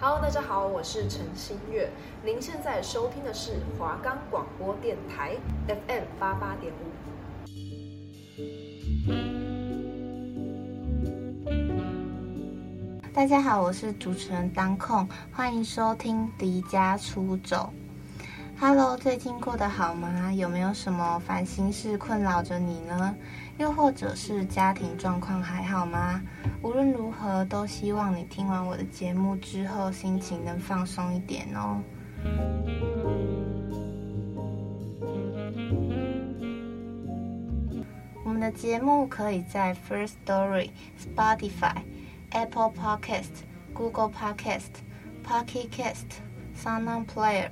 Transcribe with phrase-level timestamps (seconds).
[0.00, 1.90] Hello，大家好，我是陈新月。
[2.24, 5.34] 您现在收听的是华冈广播电台
[5.66, 6.76] FM 八八点五。
[13.12, 17.72] 大家好，我是主持人当控，欢迎收听离家出走。
[18.60, 20.32] Hello，最近过得好吗？
[20.32, 23.16] 有没有什么烦心事困扰着你呢？
[23.58, 26.22] 又或者是家庭状况还好吗？
[26.62, 31.82] 无论如何，都希望你听完我的节目之后，心情能放松一点哦。
[38.24, 41.74] 我们的节目可以在 First Story、Spotify、
[42.30, 44.70] Apple Podcast、Google Podcast、
[45.24, 46.06] Pocket Cast、
[46.56, 47.50] Sound Player。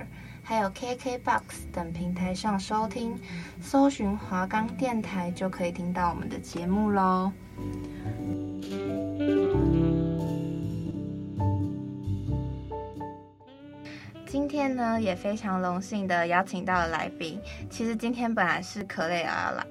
[0.49, 1.41] 还有 KKBOX
[1.73, 3.19] 等平台上收听，
[3.61, 7.29] 搜寻华冈电台就可以听到我们的节目喽。
[14.25, 17.37] 今天呢，也非常荣幸的邀请到了来宾。
[17.69, 19.67] 其实今天本来是克蕾尔要来，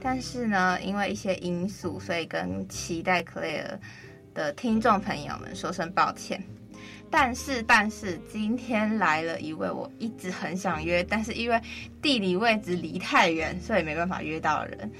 [0.00, 3.78] 但是呢，因为一些因素，所以跟期待克蕾尔
[4.32, 6.42] 的听众朋友们说声抱歉。
[7.16, 11.62] 但是，但是今天来了一位我一直很想约，但是因为
[12.02, 14.90] 地理位置离太远，所以没办法约到的人。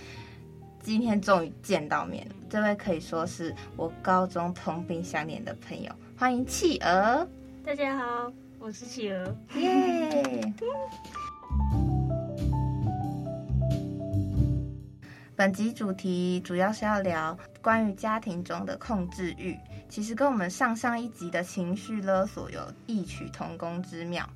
[0.80, 7.28] 今天终于见到面了，这位可以说是我高中同病相怜的朋友，欢迎企鹅。
[7.64, 9.36] 大家好，我是企鹅。
[9.56, 10.52] 耶、yeah!
[15.34, 19.58] 本集主题主要是要聊关于家庭中的控制欲。
[19.94, 24.28] 其实跟我们上上一集的情绪勒索有异曲同工之妙。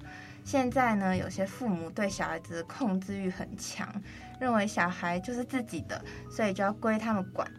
[0.45, 3.92] 现在呢，有些父母对小孩子的控制欲很强，
[4.39, 7.51] 认为小孩就是自己的，所以就要归他们管。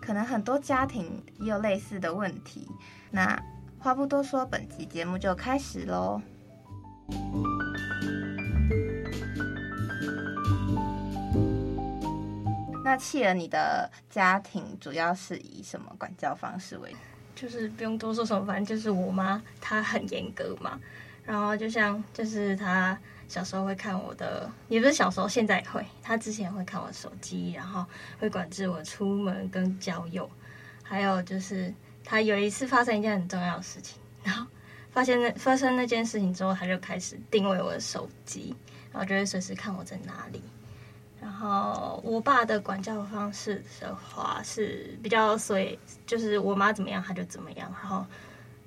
[0.00, 2.70] 可能很多家庭也有类似的问题。
[3.10, 3.36] 那
[3.76, 6.22] 话不多说，本集节目就开始喽。
[12.84, 16.98] 那企鹅，你的家庭主要是以什么管教方式为主？
[17.40, 20.80] 就是不用多说什么，反正就是我妈她很严格嘛。
[21.24, 25.84] 然后就像就是她小时候会看我的，也不是小时候，现在也会。
[26.02, 27.86] 她之前会看我的手机，然后
[28.18, 30.28] 会管制我出门跟交友。
[30.82, 31.72] 还有就是
[32.02, 34.44] 她有一次发生一件很重要的事情，然后
[34.90, 38.56] 发现那发生那件事情之后，她就开始定位我的手机，
[38.90, 40.42] 然后就会随时看我在哪里。
[41.20, 47.72] 然后我爸的管教方式的话是比较随，就是我妈怎么样他就怎么样。
[47.80, 48.06] 然后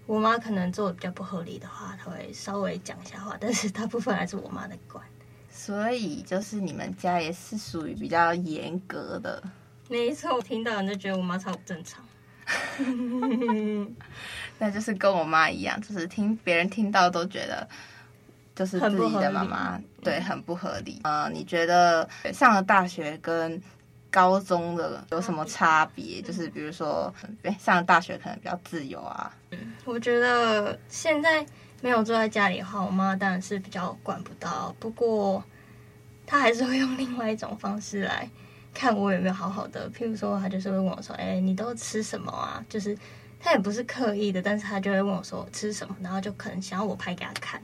[0.06, 5.03] 我妈可能做的比较不合理的话，他会稍微讲一下话，但是大部分还是我妈在管。
[5.50, 9.41] 所以就是你们家也是属于比较严格的。
[9.90, 12.03] 没错，我听到你就觉得我妈超不正常。
[14.59, 17.67] 那就是跟我妈一样，就是听别人听到都觉得。
[18.56, 21.00] 就是自己的妈妈，对，很不合理。
[21.03, 23.59] 呃，你觉得上了大学跟
[24.09, 26.22] 高中的有什么差别？
[26.22, 27.13] 就是比如说，
[27.57, 29.34] 上了大学可能比较自由啊。
[29.51, 31.45] 嗯，我觉得现在
[31.81, 34.75] 没有坐在家里的话，我妈当然是比较管不到。
[34.79, 35.41] 不过，
[36.28, 38.29] 她还是会用另外一种方式来
[38.73, 39.90] 看我有没有好好的。
[39.91, 42.97] 譬如说，她就是会问我说：“哎，你都吃什么啊？”就是
[43.40, 47.61] 她也不是刻意的，但是她就会问我说：“吃什么？”然后就可能想要我拍给她看。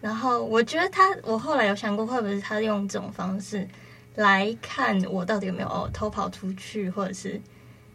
[0.00, 3.66] 然后我觉得他，我后来有想过，会不会他用这种方式
[4.14, 7.40] 来看我到底有没有偷跑出去，或者是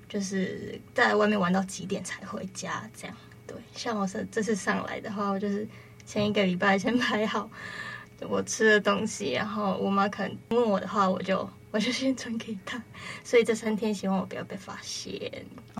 [0.09, 3.15] 就是在外面玩到几点才回家这样。
[3.47, 5.67] 对，像我是这次上来的话，我就是
[6.05, 7.49] 前一个礼拜先 排好
[8.27, 11.49] 我吃的东西，然后我妈可能问我的话，我就。
[11.73, 12.79] 我就先传给他，
[13.23, 15.19] 所以这三天希望我不要被发现。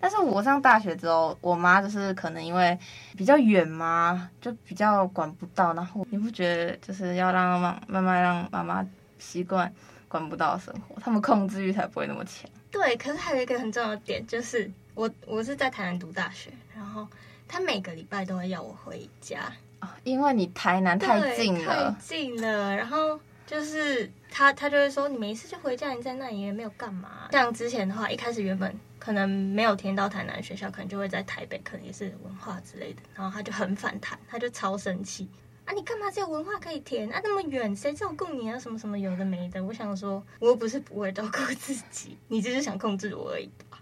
[0.00, 2.76] 但是我上大学之后，我妈就是可能因为
[3.16, 5.72] 比较远嘛，就比较管不到。
[5.72, 8.84] 然后你不觉得就是要让妈慢慢让妈妈
[9.20, 9.72] 习惯
[10.08, 12.50] 管不到的生活，他们控制欲才不会那么强。
[12.72, 17.06] 对，可是还有一个很重要的点，就是我我是在台南读大学，然后
[17.46, 19.42] 他每个礼拜都会要我回家，
[19.78, 23.20] 哦，因为你台南太近了，太近了，然后。
[23.46, 27.28] 就是他，他就会说你没事就回家，你在那里也没有干嘛。
[27.30, 33.02] 像之前的话，一开始原本可能没有填到台南学校，可能就会在台北，可能也是文化之类的。
[33.14, 35.28] 然后他就很反弹，他就超生气
[35.66, 35.72] 啊！
[35.72, 37.20] 你干嘛只有文化可以填啊？
[37.22, 38.58] 那么远，谁照顾你啊？
[38.58, 39.62] 什么什么有的没的。
[39.62, 43.78] 我想说，我又不是不会照顾自己，你只是想控制我而已吧？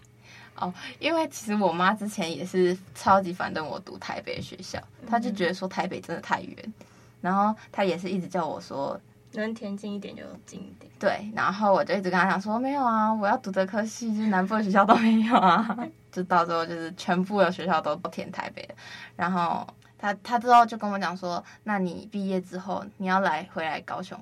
[0.57, 6.73] 哦，因为其实我妈之前也是超级反对我读台北学校，她就觉得说台北真的太远，
[7.21, 9.01] 然后她也是一直叫我说。
[9.39, 10.91] 能填近一点就近一点。
[10.99, 15.77] 对，然后我就一直跟他讲说，没有啊，我要读的科系就是南部的学校都没有啊，
[16.11, 18.75] 就到最后就是全部的学校都填台北的。
[19.15, 24.17] 然后他他之后就跟我讲说，那你毕业之后你要来回来高雄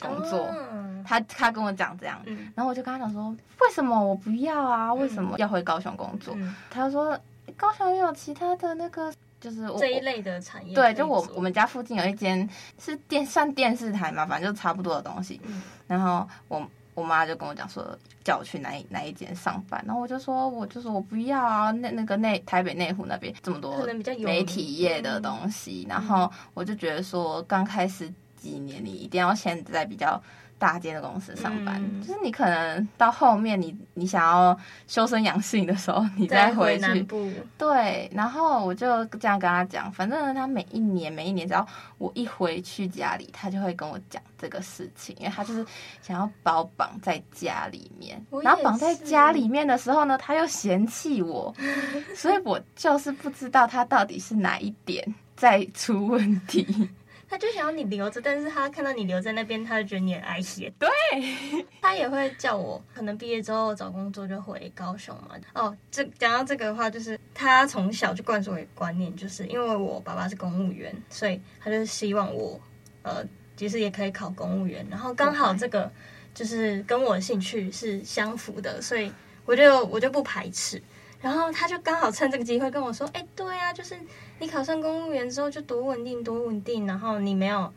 [0.00, 0.46] 工作。
[0.46, 4.94] 哦、他他跟我讲这样，嗯、然后我就跟他讲说，为什么我不要啊？
[4.94, 6.34] 为什么要回高雄工作？
[6.38, 7.18] 嗯、他就说
[7.56, 9.12] 高雄也有其他的那个。
[9.44, 12.48] 就是我这一类的产业，对，就我我们家附近有一间
[12.78, 15.38] 是电算电视台嘛，反正就差不多的东西。
[15.44, 17.86] 嗯、然后我我妈就跟我讲说，
[18.24, 23.86] 叫我去哪哪一间上班，然后我就说，我就说我不要啊，那那个内台北内湖那边这么多
[24.20, 30.18] 媒体业的东西，然后我就觉得说，刚开始几年你一定要先在比较。
[30.58, 34.56] 大间的公司上班，嗯、就是你可能到后面你，你你想要
[34.86, 37.02] 修身养性的时候，你再回去。
[37.02, 37.42] 回。
[37.58, 41.66] 对，然后我就这样跟他讲，反正他每一年每一年，只要
[41.98, 45.64] 我一回去家里，他就会跟我讲这个事情，因为他就是
[46.00, 48.24] 想要把我绑在家里面。
[48.42, 51.54] 然后绑在家里面的时候呢，他又嫌弃我，
[52.14, 56.88] 所以我就是不知道他到底是哪一点在出问题。
[57.34, 60.72] 他就想要你留着，但是他看到你留在那边，他就觉得你很爱惜。
[60.78, 60.88] 对，
[61.82, 65.34] 他也会叫我，可能毕业之后找工作就回高雄嘛。
[65.52, 72.60] 哦，这讲到这个的话，就是他从小就灌输观念，就是因为我爸爸是公务员，所以他就希望我，
[73.02, 73.26] 呃，
[73.56, 74.86] 其实也可以考公务员。
[74.88, 75.90] 然后刚好这个
[76.34, 79.12] 就是跟我的兴趣是相符的，所以
[79.44, 80.80] 我就我就不排斥。
[81.20, 83.98] 然后他就刚好趁这个机会跟我说：“哎，对啊，就是
[84.38, 86.86] 你考上公务员之后就多稳定，多稳定。
[86.86, 87.72] 然后你没有，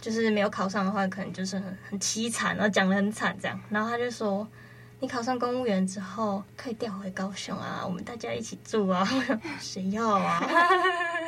[0.00, 3.58] 就是没有考上的话，可能就是很很凄惨，然后讲的很惨这样。
[3.70, 4.46] 然后他就说，
[5.00, 9.08] 你考上公务员之后可以调回高雄啊，我们大家一起住啊。
[9.60, 10.42] 谁要啊？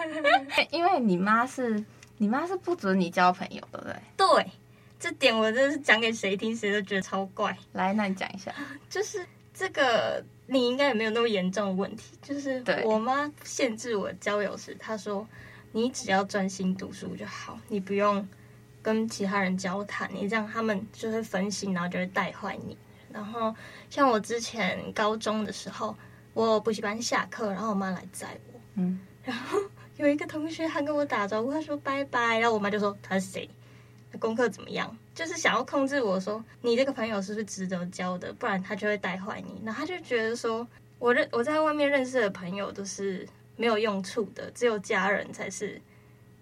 [0.70, 1.82] 因为你妈是
[2.18, 3.96] 你妈是不准你交朋友，对不对？
[4.16, 4.50] 对，
[4.98, 7.56] 这点我真是讲给谁听，谁都觉得超怪。
[7.72, 8.52] 来，那你讲一下，
[8.90, 15.26] 就是这个。”你应该也没有那么严重的问题，就是我妈限制我交友时，她说
[15.70, 18.28] 你只要专心读书就好，你不用
[18.82, 22.76] 跟其他人交谈，你这样他们就会分心，然后就会带坏你。
[23.10, 23.54] 然后
[23.88, 25.96] 像我之前高中的时候，
[26.34, 29.58] 我补习班下课，然后我妈来载我，嗯，然后
[29.96, 33.48] 有一个同学他跟我打招呼，他说拜拜，然后我妈就说他是谁？
[34.18, 34.96] 功课怎么样？
[35.14, 38.32] 就是想要控制我说，你这个朋友是不是值得交的？
[38.32, 39.60] 不然他就会带坏你。
[39.62, 40.66] 那他就觉得说，
[40.98, 43.26] 我认我在外面认识的朋友都是
[43.56, 45.80] 没有用处的，只有家人才是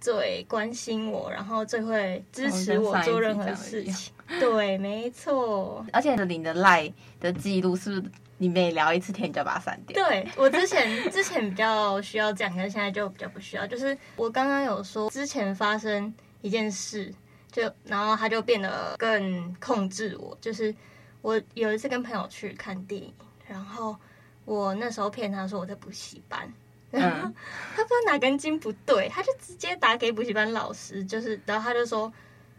[0.00, 4.12] 最关心我，然后最会支持我做任何事情。
[4.38, 5.84] 对，没错。
[5.93, 10.06] 而且你的赖的记录是不是你每聊一次天你就把它删掉？
[10.06, 13.66] 对，我之前之前比较需要这样，但现在就比较不需要。
[13.66, 17.12] 就是我刚刚有说，之前发生一件事。
[17.50, 20.75] 就然后他就变得更控制我，就是
[21.23, 23.12] 我有一次跟朋友去看电影，
[23.47, 23.97] 然后
[24.44, 26.52] 我那时候骗他说我在补习班，
[26.91, 27.32] 然后
[27.75, 32.12] 他不知道哪根筋不对，他就直接打给补习班老师，就是然后他就说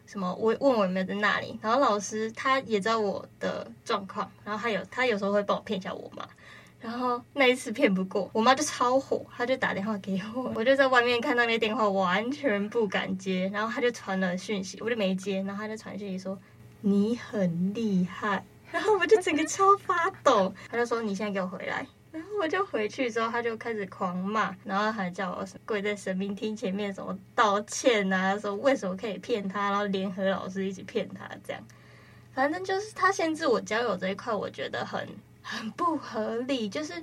[0.05, 6.27] 什么我问我有没有在那里，然后老师他也知道我的状况，然后他有他有时候会帮我骗一下我妈。
[6.81, 13.47] 然后那一次骗不过，我妈就超火，她就打电话给我，我就在外面看到那电话，完全不敢接。
[13.53, 15.43] 然后她就传了讯息，我就没接。
[15.43, 16.35] 然后她就传讯息说
[16.81, 20.51] 你很厉害， 然后我就整个超发抖。
[20.71, 21.85] 她就说你现在给我回来。
[22.11, 31.61] 然后我就回去之后，她就开始狂骂，然后还叫我跪在神明厅前面什么道歉啊，说为什么可以骗她，然后联合老师一起骗她这样。
[32.33, 35.07] 反正就是她限制我交友这一块，我觉得很。
[35.41, 36.93] 很不合理，就是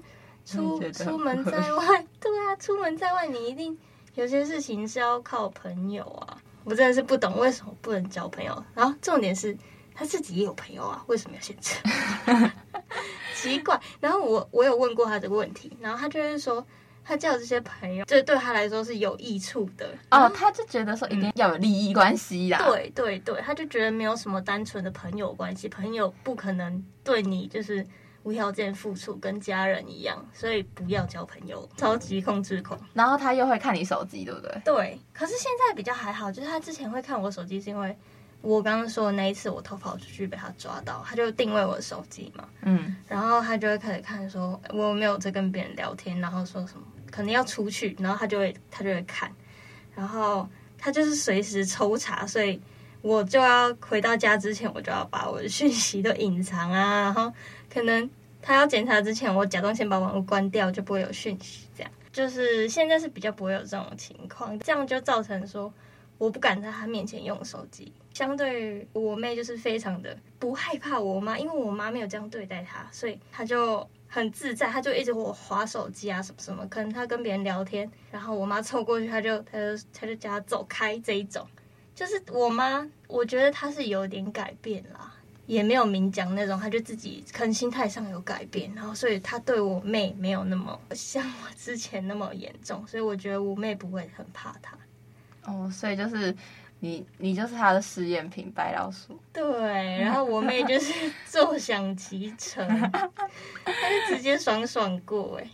[0.44, 3.76] 出出门在外，对啊，出门在外，你一定
[4.14, 6.38] 有些事情是要靠朋友啊。
[6.64, 8.64] 我真的是不懂为什么不能交朋友。
[8.74, 9.56] 然后重点是
[9.94, 11.74] 他自己也有朋友啊，为什么要限制？
[13.34, 13.80] 奇怪。
[14.00, 16.66] 然后我我有问过他这个问题，然后他就是说，
[17.04, 19.88] 他交这些朋友，这对他来说是有益处的。
[20.10, 22.58] 哦，他就觉得说一定要有利益关系啦。
[22.66, 27.86] 对对对，他就觉得没有什么单纯的朋友关系，朋友不可能对你就是。
[28.28, 32.78] 无条件付出，跟家人一样，所以不要交朋友，超级控制狂。
[32.92, 34.60] 然后他又会看你手机，对不对？
[34.66, 35.00] 对。
[35.14, 37.96] 可是现在比较还好，就是他之前会看我手机，是因为
[38.42, 42.46] 我刚刚说的那一次我偷跑出去被他抓到，他就定位我的手机嘛。
[42.60, 42.94] 嗯。
[43.08, 49.32] 然后他就会开始看，说我有没有在跟别人聊天，然后说什么可能要出去，然后他就会他就会看，
[49.94, 52.60] 然后他就是随时抽查，所以
[53.00, 57.32] 我就要回到家之前，我就要把我的讯息都隐藏啊，然后
[57.72, 58.10] 可能。
[58.40, 61.66] 他要检查之前，我假装先把网络关掉，就不会有讯息。
[61.76, 65.72] 这样就是现在是比较不会有这种情况，这样就造成说
[66.16, 67.92] 我不敢在他面前用手机。
[68.14, 81.46] 相对我妹就是非常的不害怕我妈，因为我妈没有这样对待她，所以她就很自在，她就一直我滑手机啊什么什么，可能她跟别人聊天，然后我妈凑过去，她就她就她就叫她走开这一种。
[81.94, 85.14] 就是我妈，我觉得她是有点改变啦，
[85.48, 94.78] 也没有明讲那种，他就自己可能心态上有改变，然后所以他对我妹没有那么像我之前那么严重， 所以我觉得我妹不会很怕他。
[95.50, 96.32] 哦，所以就是。
[96.80, 99.18] 你你就是他的试验品，白老鼠。
[99.32, 99.42] 对，
[99.98, 100.92] 然后我妹就是
[101.26, 103.10] 坐享其成， 她
[103.66, 105.50] 就直接爽爽过哎。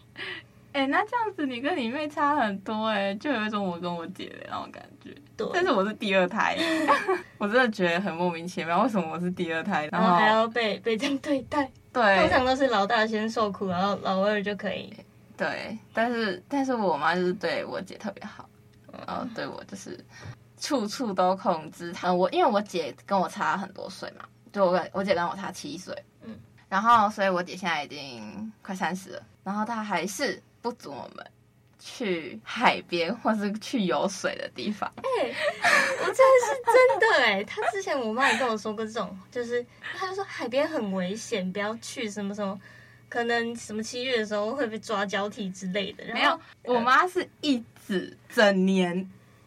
[0.73, 4.94] 哎、欸，那这样子你跟你妹差很多哎，就有一种我跟我姐的那种感觉。
[5.37, 6.57] 对，但是我是第二胎，
[7.39, 11.71] 我真的觉得很莫名其妙，为什么我是第二胎，然后还要被被这样对待？
[11.93, 14.93] 对，通常都是老大先受苦，然后老二就可以。
[15.37, 18.49] 对，但是但是我妈就是对我姐特别好，
[19.07, 19.99] 然后对我就是。
[20.57, 26.35] 处处都控制她，我因为我姐跟我差很多岁嘛，就我我姐跟我差七岁，嗯，
[26.71, 31.27] 然后所以我姐现在已经快三十了，然后她还是不准我们
[31.87, 34.91] 去海边或是去有水的地方。
[34.97, 35.35] 哎、欸，
[36.01, 39.65] 我真的是真的哎，他之前我妈也跟我说过这种，就是
[39.95, 42.59] 他就说海边很危险，不要去什么什么，
[43.11, 46.05] 可能什么七月的时候会被抓交替之类的。
[46.05, 49.07] 然后没有，我妈是一直整年。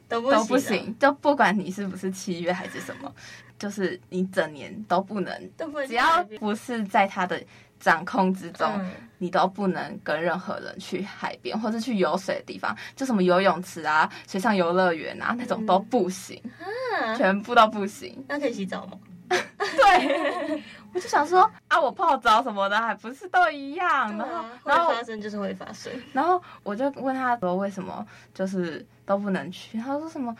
[0.09, 3.13] 都不行，都不行，就不管你是不是七月还是什么，
[3.59, 7.43] 就是你整年都不能，都不能，只要不是在他的
[7.79, 18.23] 掌控之中，嗯，你都不能跟任何人去海边或是去游水的地方，就什么游泳池啊、水上游乐园啊那种都不行，嗯，全部都不行。
[18.27, 18.97] 那可以洗澡吗？
[19.29, 30.33] 对，我就想说啊，我泡澡什么的还不是都一样，啊，然后然后会发生就是会发生，然后我就问他说为什么就是都不能去，他说什么？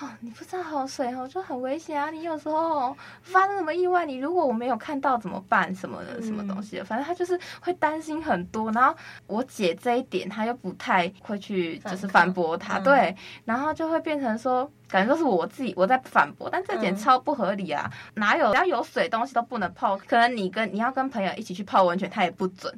[0.00, 2.10] 哦，你不知道好水哦，就很危险啊！
[2.10, 5.72] 你有时候发生什么意外，你如果我没有看到怎么办？
[5.74, 6.84] 什么的，什么东西的？
[6.84, 8.72] 反正他就是会担心很多。
[8.72, 8.96] 然后
[9.26, 12.78] 我姐这一点，他又不太会去，就是反驳他。
[12.78, 17.90] 对，然后就会变成说，感觉都是我自己我在反驳，但这点超不合理啊！
[18.14, 19.96] 哪有只要有水东西都不能泡？
[19.98, 22.72] 可能你跟你要跟朋友一起去泡温泉，他也不准。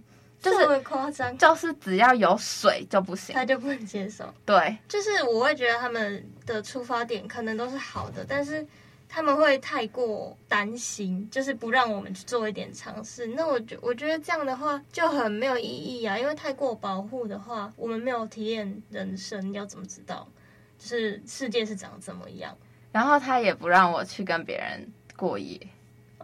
[0.52, 4.24] 就是夸张，就是只要有水就不行，他就不能接受。
[4.44, 8.66] 对，就是我会觉得他们的出发点可能都是好的，但是
[9.08, 13.26] 他们会太过担心，就是不让我们去做一点尝试。
[13.28, 20.28] 那我觉我觉得这样的话就很没有意义啊，因为太过保护的话，我们没有体验人生，要怎么知道
[20.78, 22.56] 就是世界是长怎么样？
[22.92, 24.86] 然后他也不让我去跟别人
[25.16, 25.60] 过夜。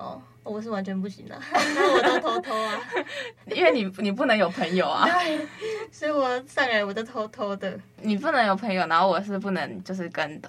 [0.01, 0.21] 哦。
[0.43, 2.81] 我是完全不行的， 那我都偷偷啊，
[3.55, 5.47] 因为你你不能有朋友啊，对，
[5.93, 10.41] 所以我上来我都偷偷的，你不能有朋友，然后我是不能就是跟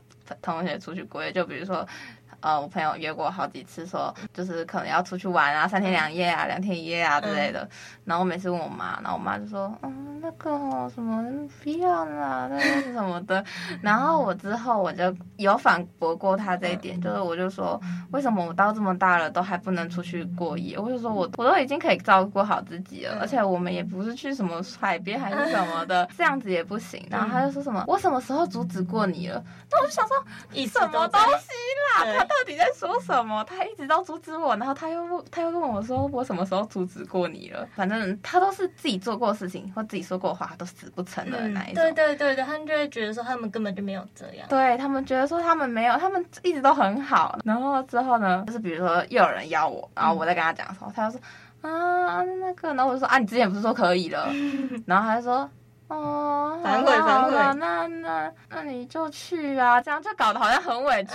[0.41, 1.87] 同学出去过夜，就比如说。
[2.41, 7.67] 呃，我朋友约过好几次，说就是可能要出去玩啊，三天两夜啊，两天一夜啊之类的。
[8.03, 10.49] 然后我每次问我妈，然后我妈就说，嗯，那个
[10.89, 11.23] 什么
[11.63, 13.43] 不要啦，那个什么的。
[13.81, 17.79] 然后我之后我就有反驳过她这一点，就是我就说，
[18.11, 20.77] 为什么我到这么大了都还不能出去过夜？
[20.77, 27.05] 我就说我我都已经可以照顾好自己了，而且我们也不是去什么海边还是什么的， 这样子也不行。
[27.09, 29.43] 然后她就说什么，我什么时候阻止过你了？
[29.69, 30.17] 那我就想说，
[30.51, 32.27] 你什么东西啦？
[32.31, 33.43] 到底在说什么？
[33.43, 41.75] 他一直都阻止我，然后他又问，他又问我说：“我什么时候阻止过你了？”反正他都是自己做过事情或自己说过话，都死不承认的那一种。
[41.75, 44.47] 对对对对，他们就会觉得说他们根本就没有这样。
[44.49, 47.37] 对他们觉得说他们没有，他们一直都很好。
[47.43, 51.21] 然后之后呢，就是比如说又有人邀我，然后我在跟他讲的时候，他就说
[51.69, 54.31] ：“啊，那个。”然后我就说：“啊，你之前不是说可以了？”
[54.85, 55.49] 然后他就说。
[55.93, 61.13] 哦，反悔反悔，那那那你就去啊，这样就搞得好像很委屈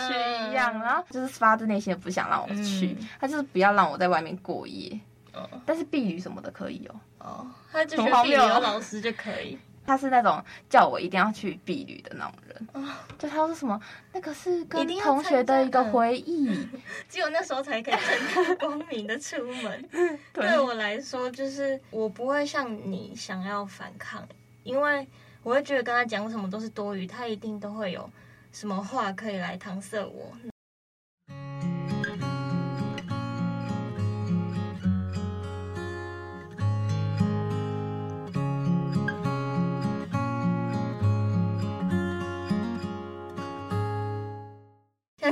[0.50, 5.00] 一样，嗯、然后就是发自内心的不想让我去，嗯、他就是不要让我在外面过夜，
[5.32, 12.84] 哦、但是避雨什么的可以哦，哦，他就觉得毕旅有老师就可以，他是那种叫我一定要去避旅的那种人，哦、
[13.18, 13.80] 就他说什么
[14.12, 16.68] 那个是跟同学的一个回忆，
[17.08, 19.88] 只有那时候才可以正大 光明的出门。
[20.34, 24.22] 对，对我来说，就是我不会像你想要反抗。
[24.66, 25.08] 因为
[25.44, 28.10] 我会觉得跟他讲什么都是多余，他一定都会有
[28.50, 30.32] 什么话可以来搪塞我。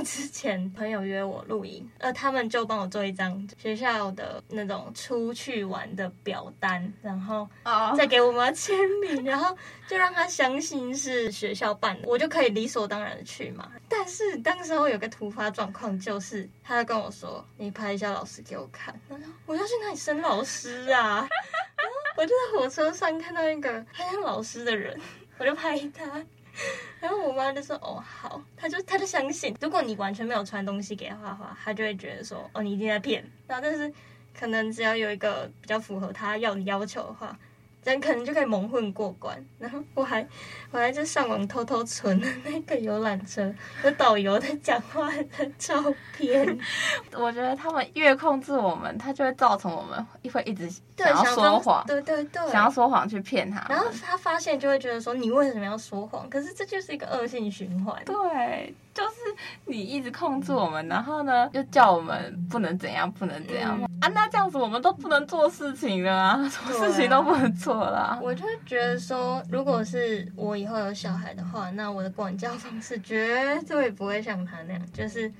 [0.04, 7.48] 之前朋友约我露营，呃，他们就帮我做一张学校的那种出去玩的表单，然后
[7.96, 9.56] 再给我妈签名，然后
[9.88, 13.72] 就让他相信是学校办的，我就可以理所当然的去嘛。
[13.88, 21.26] 但是当时候有个突发状况，就是他跟我说：“你拍一下老师给我看。”然后我要去哪里生老师啊？
[22.16, 25.00] 我就在火车上看到一个很像老师的人，
[25.38, 26.24] 我就拍他。
[27.00, 33.92] 然后我妈就说：“哦，好。”她就她就相信，如果你完全没有传东西给她的话，她就会觉得说：“哦，你一定在骗。”然后但是
[34.38, 37.36] 可能只要有一个比较符合她要的要求的话。
[37.84, 40.26] 人可能就可以蒙混过关，然后我还
[40.70, 45.82] 我还在上网偷偷存了那个游览车有导游在讲话的照
[46.16, 46.58] 片。
[47.12, 53.64] 我觉得他们越控制我们，他就会造成我们会一直想要说谎，对对对，想要说谎去骗他。
[53.68, 56.28] 然后他发现就会觉得说，你为什么要说谎？
[56.28, 58.02] 可是这就是一个恶性循环。
[58.04, 58.74] 对。
[58.94, 59.18] 就是
[59.66, 64.08] 你一直控制我们，然后呢，又叫我们不能怎样，不能怎样、嗯、啊？
[64.14, 68.20] 那这样子我们都不能做事情了啊，什么事情都不能做了、啊。
[68.22, 74.82] 我就觉得说，如果是我以后有小孩的话，那我的管教方式绝对不会像他那样。
[74.92, 75.32] 就是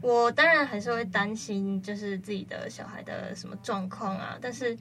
[0.00, 4.78] 我当然还是会担心，就是自己的小孩的什么状况啊，但是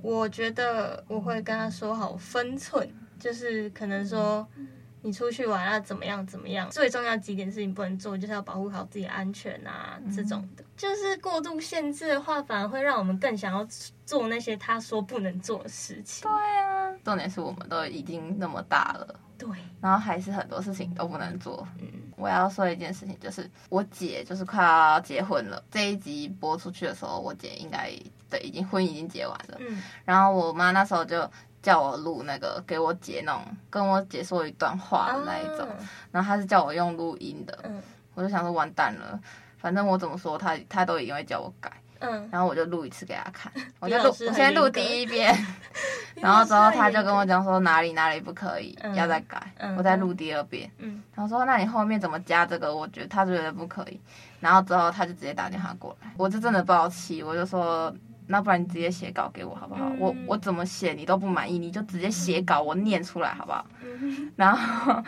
[0.00, 4.48] 我觉得我会跟他说好分寸，就是可能说。
[5.02, 6.68] 你出去玩啊怎么样怎么样？
[6.70, 10.64] 最重要几点事情不能做，就是要保护好自己的安全啊，嗯、这种的。
[10.76, 13.66] 就是过度限制的话，反而会让我们更想要
[14.04, 16.28] 做那些他说不能做的事情。
[16.28, 19.48] 对啊，重点是我们都已经那么大了，对，
[19.80, 21.66] 然后还是很多事情都不能做。
[21.78, 25.62] 嗯，我要说一件事情，就是我姐就是快要结婚了。
[25.70, 27.90] 这一集播出去的时候，我姐应该
[28.28, 29.56] 对已经婚已经结完了。
[29.60, 31.30] 嗯，然后我妈那时候就。
[31.62, 35.68] 叫我录那个给我姐那种跟我姐说一段话的那一种，
[36.10, 37.58] 然后他是叫我用录音的，
[38.14, 39.20] 我就想说完蛋了，
[39.58, 41.70] 反正我怎么说他他都一定会叫我改，
[42.30, 45.34] 然后我就录一次给他看， 我就录我先录第一遍，
[46.16, 50.70] 然后之后他就跟我讲说哪里哪里不可以，要再改，我再录第二遍，
[51.14, 52.74] 然后说那你后面怎么加这个？
[52.74, 54.00] 我觉得他觉得不可以，
[54.40, 57.94] 然后之后他就直接打电话过来，我就真的爆气，我就说。
[58.30, 59.82] 那不然你直接写稿给我好不好？
[59.90, 63.66] 嗯、我我怎么写你都不满意，你就直接写稿，我念出来好不好？
[63.82, 65.02] 嗯、然后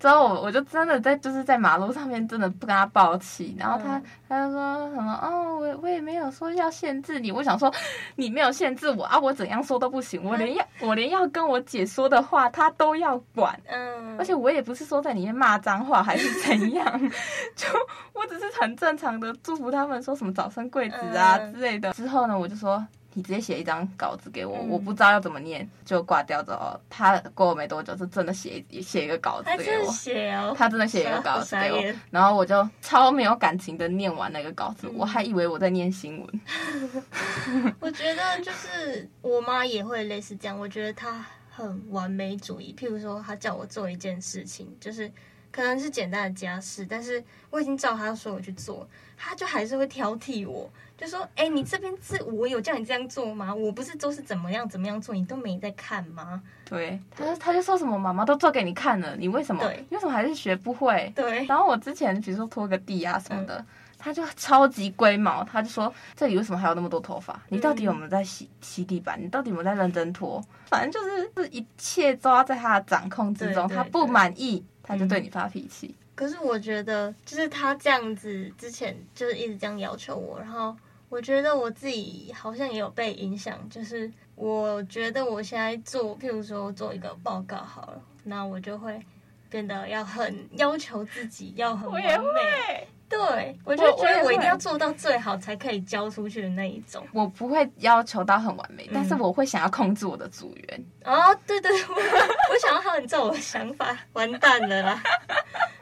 [0.00, 7.72] 之后我我就真的在就是在马路上面真的不跟他抱气，然后他、嗯、他就说什么哦，我我也没有说要限制你，我想说
[8.16, 17.00] 你没有限制我啊，我怎样说都不行，我连要我连要跟我姐说的话他都要管，嗯，而且我也不是说在里面骂脏话还是怎样，
[17.54, 17.68] 就
[18.16, 22.56] 我只是很正常的祝福他们说什么早生贵子啊之类的，之后呢我就。
[22.56, 36.40] 说你直接写一张稿子给我，嗯、我不知道要怎么念，就挂掉之后，他过了没多久是真的写写一个稿子给我，写哦，他真的写一个稿子给我，然后我就超没有感情的念完那个稿子，嗯、我还以为我在念新闻。
[37.80, 42.74] 我觉得就是我妈也会类似这样，我觉得她很完美主义。
[42.78, 45.10] 譬如说，她叫我做一件事情，就是
[45.56, 50.70] 可能是简单的家事，但是我已经照他说我去做，他就还是会挑剔我。
[50.98, 53.54] 就说，哎、欸，你这边是我有叫你这样做吗？
[53.54, 56.42] 我不是都是怎么样怎么样做，你都没在看吗？
[56.68, 59.62] 对，他他就说什么妈妈都做给你看了，你为什么？
[59.62, 61.10] 对，为什么还是学不会？
[61.16, 61.46] 对。
[61.46, 63.66] 然后我之前比如说拖个地啊什么的，嗯、
[63.98, 67.38] 他就超级龟毛，他就说这里为什么还有那么多头发？
[67.48, 69.22] 你到底有没有在洗洗地板？
[69.22, 70.42] 你到底有没有在认真拖？
[70.68, 75.94] 反正就是是一切都要在他的掌控之中，他不满意他就对你发脾气。
[76.14, 80.74] 可是我觉得，就是他这样子之前就是一直这样要求我，然后。
[81.08, 89.00] 我觉得我自己好像也有被影响，就是我觉得我现在做，譬如说做一个报告好了，那我就会
[89.48, 92.88] 变得要很要求自己，要很完美。
[93.08, 97.06] 对，我就觉得我一定要做到最好才可以交出去的那一种。
[97.12, 100.84] 我不会要求到很完美，嗯、但是我会想要控制我的组员。
[101.04, 105.02] 哦，对对，我我想要他们照我的想法，完蛋了啦，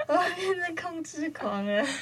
[0.06, 1.84] 我变成控制狂了。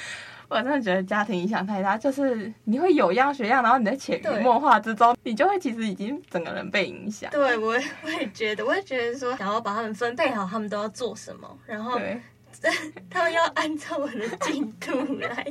[0.49, 7.31] 我真的觉得家庭影响太大，就是你会有样学样，然后你在潜移默化之中，你就会其实已经整个人被影响。
[7.31, 12.21] 对，我我也觉得，我也觉得说，想要把他们分配好，他们都要做什么，然后对
[13.09, 15.45] 他们要按照我的进度来，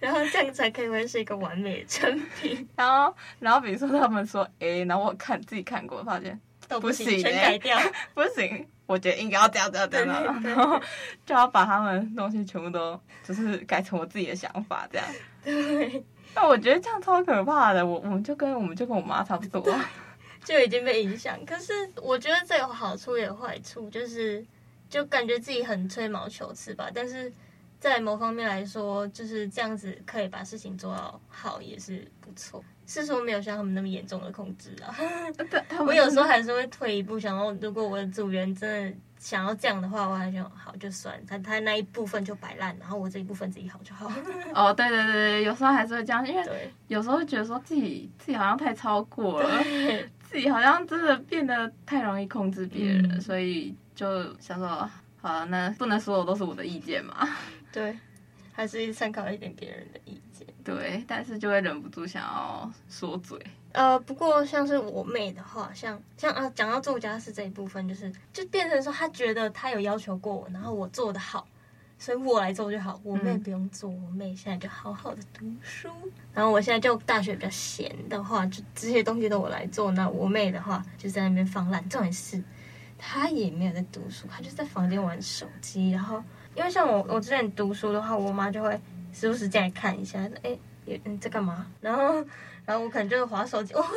[0.00, 2.68] 然后这样才可以会是一个完美的成品。
[2.76, 7.78] 然后，然后比如说他们说 A，然后我看自己看过，发现都不行，不行，全改掉，
[8.14, 8.66] 不行。
[8.86, 10.78] 我觉得应该要这样这样这样，然后
[11.24, 15.06] 就要把他们东西全部都就是改成我自己的想法这样。
[15.42, 16.04] 对。
[16.34, 19.74] 那我觉得这样超可怕的，我我们就跟我们就跟我妈差不多，
[20.44, 21.38] 就已经被影响。
[21.44, 24.42] 可是我觉得这有好处也有坏处，就是
[24.92, 26.90] 就感觉自己很吹毛求疵吧。
[26.92, 27.32] 但是
[27.80, 32.62] 在某方面来说，就是这样子可以把事情做到好，也是不错。
[32.86, 34.94] 是说没有像他们那么严重的控制啊。
[35.86, 44.12] 我有时候还是会退一步，想说如果我的组员真的想要这样的话，我还想好就算他他那一部分就摆烂，然后我这一部分自己好就好。
[44.52, 49.64] 哦，对对对对，有时候还是会这样，因为有时候会觉得说自己自己好像太超过了，
[50.20, 54.88] 自己好像真的变得太容易控制别人，嗯、所以就想说。
[55.24, 57.28] 好，那不能所有都是我的意见嘛？
[57.70, 57.96] 对，
[58.52, 60.44] 还是参考一点别人的意见。
[60.64, 63.38] 对，但是就会忍不住想要说嘴。
[63.70, 71.46] 呃，不过像是我妹的话，像像啊，讲到做家事这一部分，就是就变成说，她觉得她有要求过我，然后我做的好，
[72.00, 73.88] 所以我来做就好，我妹不用做。
[73.92, 75.88] 嗯、我妹现在就好好的读书，
[76.34, 79.92] 然后我现在就大学比较闲的话，就这些东西都我来做。
[79.92, 82.42] 那我妹的话就在那边放烂，重点是。
[83.04, 85.90] 他也没有在读书，他就在房间玩手机。
[85.90, 86.22] 然后，
[86.54, 88.80] 因为像我，我之前读书的话，我妈就会
[89.12, 91.66] 时不时进来看一下，哎，你在干嘛？
[91.82, 92.24] 然后，
[92.64, 93.92] 然后我可能就是划手机，我会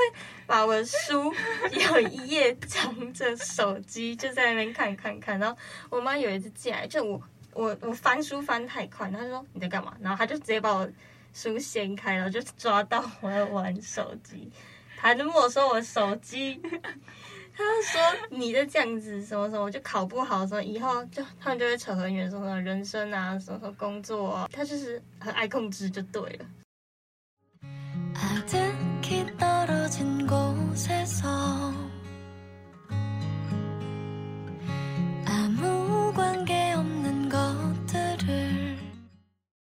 [0.47, 1.31] 把我的书
[1.71, 5.37] 有一页 藏着手机，就在那边看看看。
[5.37, 5.55] 然后
[5.91, 7.21] 我妈有一次进来，就我
[7.53, 9.95] 我我翻书翻太快，她说你在干嘛？
[10.01, 10.89] 然后她就直接把我
[11.31, 14.51] 书掀开，然后就抓到我在玩手机，
[14.97, 16.59] 她就没收我手机。
[17.57, 26.45] 他说你的这样子什么什么就考不好，什么以后就他们就会扯很远，什么人生啊，什么什么工作啊，他就是很爱控制就对了。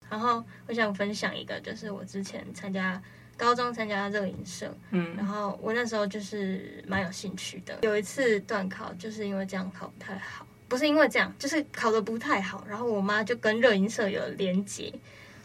[0.09, 3.03] 然后我想分享一个，就是我之前参加。
[3.37, 7.79] 高中参加热音社，嗯，然后我那时候就是蛮有兴趣的。
[7.83, 12.65] 有一次段考，就是因为这样考不太好，不是因为这样，就是考的不太好。
[12.69, 14.93] 然后我妈就跟热音社有连结，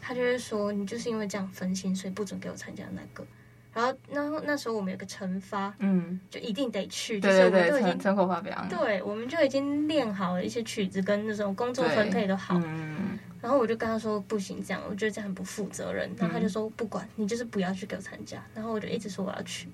[0.02, 3.26] 她就会说你就是因为这样分心，所以不准给我参加那个。
[3.74, 3.86] 然
[4.30, 13.11] 后，那时候我们有个惩罚，嗯，就一定得去，就是我们都已经成果发表，对，我们就已经练好了一些曲子跟那种工作分配都好，嗯。
[13.42, 16.10] 然后我就跟他说不行，这样我觉得这样很不负责任。
[16.16, 18.42] 然后他就说不管你就是不要去给我参加。
[18.54, 19.68] 然后我就一直说我要去。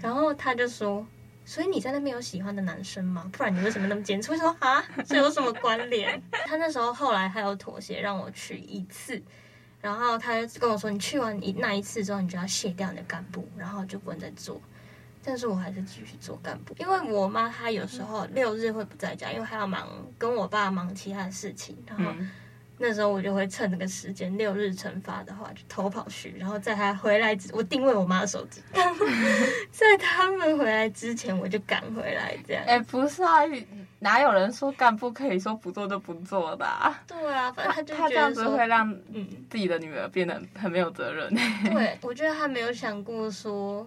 [0.00, 1.06] 然后他就说，
[1.44, 3.30] 所以你在那边有喜欢的男生吗？
[3.32, 4.32] 不然你为什么那么坚持？
[4.32, 6.20] 我说啊，这有什么关联？
[6.46, 9.22] 他那时候后来还有妥协，让我去一次。
[9.80, 14.60] 然后他就跟我说，你去完一那一次之后，你就要卸掉你的干部，然后就不能再做。
[15.24, 22.12] 但是我还是继续做干部，因为我妈她有时候六日会不在家，因为她要忙跟我爸忙其他的事情，然后。
[22.82, 28.60] 那时候我就会趁这个时间，六日惩罚的话就偷跑去，然后在他回来之，我定位我妈的手机，
[29.70, 32.64] 在他们回来之前我就赶回来，这样。
[32.66, 33.42] 哎、欸，不是啊，
[34.00, 37.00] 哪有人说干部可以说不做就不做的、啊？
[37.06, 41.32] 对啊，反正他就他这样子会让嗯自己的女儿变得很没有责任。
[41.64, 43.86] 对， 我觉得他没有想过说，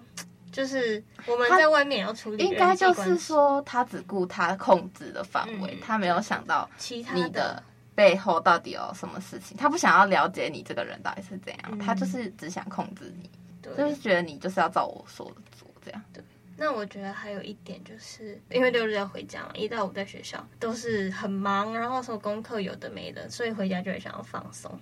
[0.53, 7.61] 就是我们在外面也要处理，应该就是说他只顾他控制的范围，嗯、他没有想到其他的。
[7.95, 9.57] 背后到底有什么事情？
[9.57, 13.29] 他不想要了解你这个人到底是怎样，嗯、他就是只想控制你，
[13.63, 16.01] 就是觉得你就是要照我说的做这样。
[16.13, 16.23] 对，
[16.57, 24.77] 那我觉得还有一点就是，因为六日要回家嘛，一到五在学校都是很忙，然后说功课有的没的，所以回家就会想要放松。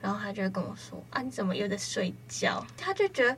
[0.00, 3.36] 然后他就会跟我说：“啊，你怎么又在睡觉？”他就觉得。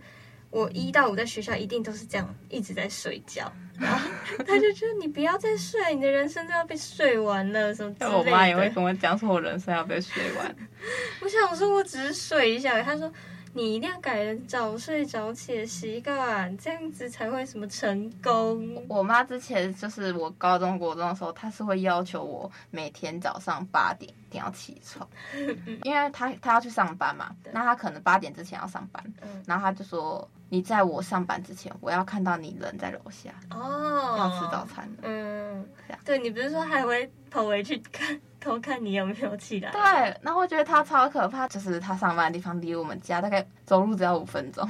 [0.50, 4.10] 我一到五在学校一定都是这样，一直在睡觉，然后
[4.46, 8.18] 他就觉得你不要再睡，你的人生都要被睡完了，什么之类的。
[8.18, 10.56] 我妈也会跟我讲说，我人生要被睡完。
[11.22, 12.82] 我想说，我只是睡一下。
[12.82, 13.10] 他说。
[13.52, 18.80] 你一定要改早睡早起的习惯，这样子才会什么成功。
[18.88, 25.04] 我妈之前就是我高中国中的时候，她是会要求我每天早上八点一定要起床，
[25.82, 38.20] 因为她她要去上班嘛，那她可能八点之前要上班，嗯、然后她就说，你在我上班之前，我要看到你人在楼下哦，要吃早餐的，嗯，这样对，你不是说还会跑回去看？
[38.40, 39.70] 偷看你有没有起来？
[39.70, 39.80] 对，
[40.22, 44.66] 然后我觉得他超可怕，就是他上班的地方离我们家大概走路只要五分钟，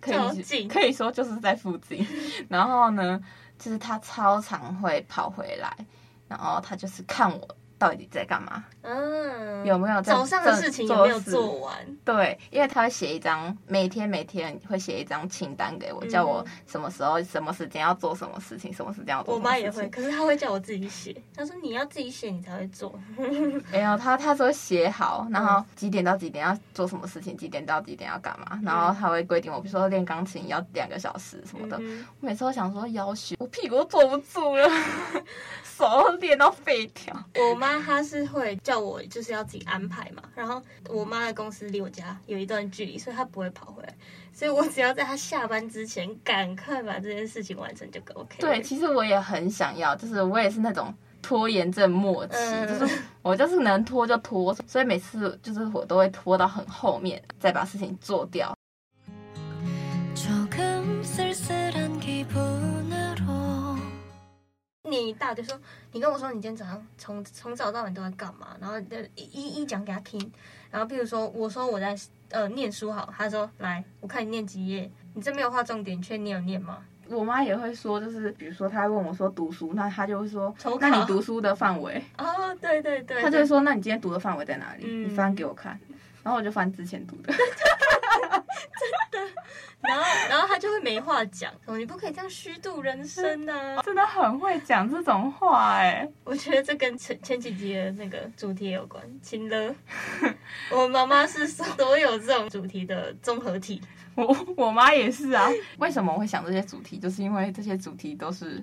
[0.00, 2.04] 可以近可以说就是在附近。
[2.48, 3.20] 然后呢，
[3.58, 5.72] 就是他超常会跑回来，
[6.26, 7.48] 然后他就是看我。
[7.80, 8.62] 到底在干嘛？
[8.82, 11.74] 嗯，有没有在早上的事情有没有做完？
[12.04, 19.34] 对，因为他会写一张，每天每天会写一张清单给我，嗯、叫我什么时候、什么时间要做什么事情，什么时间要做。
[19.34, 21.16] 我妈也会，可是她会叫我自己写。
[21.34, 22.98] 她说你要自己写，你才会做。
[23.72, 31.78] 没有，她她说写好，然后几点到几点要做什么事情，几点到几点要干嘛，然后她会规定我，比如说练钢琴要两个小时什么的。
[31.80, 34.68] 嗯、我每次都想说要学，我屁股都坐不住了，
[35.64, 37.16] 手练到废掉。
[37.34, 37.69] 我妈。
[37.78, 43.94] 妈她是会叫我就是要自己安排嘛，然后我妈的公司离我家有一段距离，所以他不会跑回来，
[44.32, 48.36] 所以我只要在他下班之前赶快把这件事情完成就 OK。
[48.38, 52.34] 对，其实我也很想要，就是我也是那种拖延症末期，
[52.66, 58.54] 就是我就是能拖就拖，所以每次就是我都会拖到很后面再把事情做掉。
[64.98, 65.58] 你大就说，
[65.92, 68.78] 你跟我说你今天早上从从早到晚都在干嘛，然后
[69.14, 70.32] 一一一讲给他听。
[70.70, 71.96] 然后比如说我说我在
[72.30, 76.78] 呃念书好，他说来我看你念几页，你这没有画重点，确定你有念吗？
[77.08, 84.84] 我妈也会说，就是比如说她问我说读书，那她就会说，那你读书的范围哦，对对对，她就会说，那你今天读的范围在哪里？
[84.86, 85.76] 嗯、你翻给我看，
[86.22, 87.32] 然后我就翻之前读的。
[87.34, 87.42] 真
[89.10, 89.18] 的。
[89.82, 93.80] 然后，然后他就会没话讲，说你不可以这样虚度人生啊！
[93.82, 99.74] 真的很会讲这种话哎，我觉得这跟前前几集的那个主题有关，亲了。
[100.70, 103.80] 我妈妈是所有这种主题的综合体，
[104.14, 105.48] 我我妈也是啊。
[105.78, 106.98] 为什么我会想这些主题？
[106.98, 108.62] 就是因为这些主题都是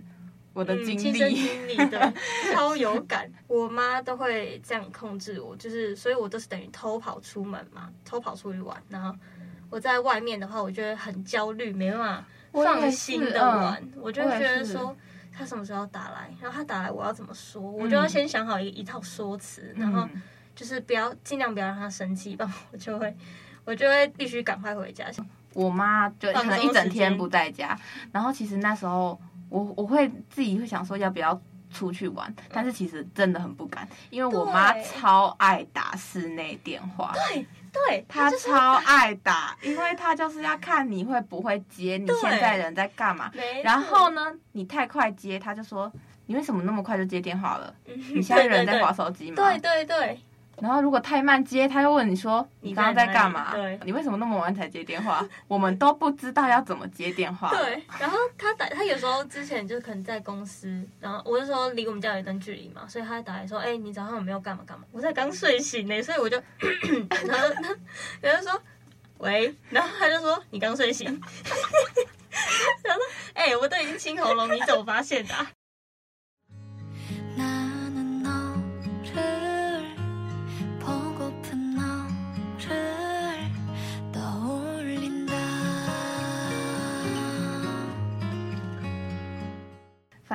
[0.54, 2.14] 我的经历，经历的，
[2.54, 3.28] 超有感。
[3.48, 9.18] 我妈都会这样控制我，就是所以，我都是等于偷跑出门嘛，偷跑出去玩，然后。
[9.70, 13.82] 我在外面的话，我觉得很焦虑，没办法放心的玩。
[13.96, 14.96] 我，我就觉得说
[15.32, 20.08] 他什么时候打来，然后他打来我要怎么说，嗯、我就要先想好一一套说辞，然后
[20.56, 23.16] 就是不要尽量不要让他生气，吧我就会
[23.66, 25.06] 我就会必须赶快回家。
[25.54, 27.78] 我妈就可能一整天不在家，
[28.12, 31.40] 然后其实那时候我我会自己会想说要不要
[31.72, 37.14] 出去玩，但是其实真的很不敢，因为我妈超爱打室内电话。
[37.14, 37.46] 对。
[37.90, 43.32] 对，她超爱打，因为她就是要看你会不会接，你现在人在干嘛。
[43.62, 45.92] 然后呢，你太快接，她就说
[46.26, 47.72] 你为什么那么快就接电话了？
[47.86, 49.36] 你现在人在玩手机吗？
[49.36, 50.20] 对对对。
[50.60, 53.54] 然后如果太慢接，他又问你说你刚刚在干嘛？
[53.54, 55.24] 对，你为什么那么晚才接电话？
[55.48, 57.50] 我们都不知道要怎么接电话。
[57.50, 64.86] 对，然后他打，他有时候之前就可能在公司，然后我就说离我们家有一段距离嘛，所以他打来说，哎，你早上有没有干嘛干嘛？
[64.92, 66.38] 我才刚睡醒呢，所以我就，
[67.28, 67.76] 然后他，
[68.20, 68.62] 然后说，
[69.20, 71.06] 喂，然后他就说你刚睡醒，
[72.84, 75.34] 然后说，哎，我都已经清喉咙，你怎么发现的？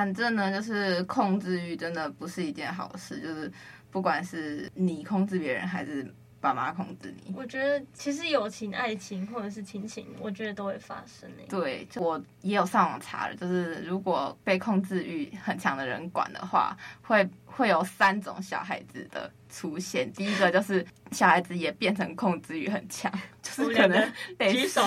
[0.03, 3.21] 反正呢，就是控制欲真的不是一件好事。
[3.21, 3.49] 就是
[3.89, 6.05] 不管是你控制别人，还是
[6.41, 11.31] 爸妈控制你，我觉得其实友情、爱情或者是亲情，我觉得都会发生。
[11.47, 20.11] 对，我也有上网查了，就是如果被控制欲很强的人管的话，会会有三种小孩子的出现。
[20.11, 23.09] 第一个就是小孩子也变成控制欲很强，
[23.41, 24.81] 就是可能 得手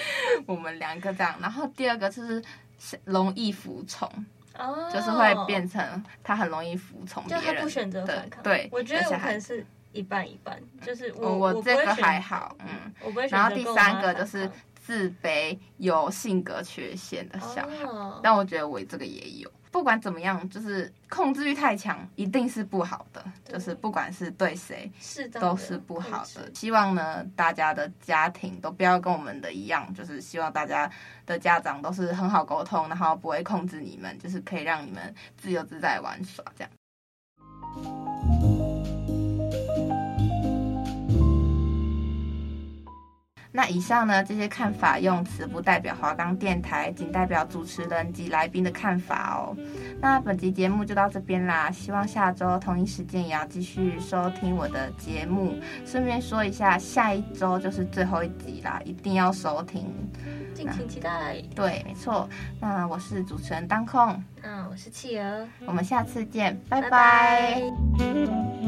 [0.48, 1.36] 我们两个这样。
[1.42, 2.42] 然后第二个就是
[3.04, 4.10] 容易服从。
[4.58, 8.42] 哦，就是会变成他很容易服从别人，就他不选择反抗。
[8.42, 13.36] 对，我觉得我可能是一半一半，就是我我这个还好，嗯，我不会选择。
[13.36, 19.50] 然后第三个就是自卑、有性格缺陷的小孩，但我觉得我这个也有。
[19.72, 23.24] 不管怎么样，就是控制欲太强，一定是不好的。
[23.42, 26.50] 就是不管是对谁，是都是不好的。
[26.54, 30.88] 希望呢，大家的家庭都不要跟我们的一样，就是希望大家
[31.24, 36.70] 的家长都是很好沟通，然后不会控制你们，就是可以让你们自由自在玩耍这样。
[43.54, 49.54] 那以上呢，这些看法用词不代表华冈电台，仅代表主持人及来宾的看法哦。
[50.00, 55.54] 那本集节目就到这边啦，希望下周同一时间也要继续收听我的节目。
[55.84, 59.86] 顺便说一下，下一周就是最后一集啦，一定要收听，
[60.54, 61.36] 敬请期待。
[61.54, 62.26] 对，没错。
[62.58, 66.88] 那我是主持人当空，嗯，我是企鹅，我们下次见，拜拜。
[66.88, 66.90] 拜
[67.98, 68.61] 拜。